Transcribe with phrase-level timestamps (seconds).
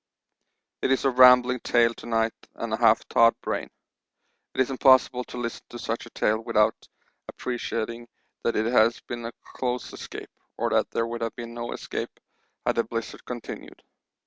[0.81, 3.69] It is a rambling tale to night and a half thawed brain.
[4.55, 6.87] It is impossible to listen to such a tale without
[7.27, 8.07] appreciating
[8.41, 12.19] that it has been a close escape or that there would have been no escape
[12.65, 13.83] had the blizzard continued.